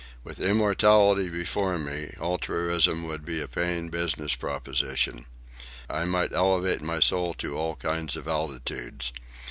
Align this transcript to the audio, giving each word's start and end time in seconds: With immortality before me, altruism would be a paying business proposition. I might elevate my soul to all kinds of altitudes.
With 0.23 0.39
immortality 0.39 1.29
before 1.29 1.77
me, 1.77 2.15
altruism 2.19 3.03
would 3.03 3.23
be 3.23 3.39
a 3.39 3.47
paying 3.47 3.89
business 3.91 4.33
proposition. 4.33 5.27
I 5.91 6.05
might 6.05 6.33
elevate 6.33 6.81
my 6.81 6.99
soul 6.99 7.35
to 7.35 7.55
all 7.55 7.75
kinds 7.75 8.17
of 8.17 8.27
altitudes. 8.27 9.13